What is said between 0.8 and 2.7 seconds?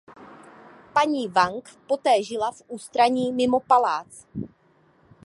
Paní Wang poté žila v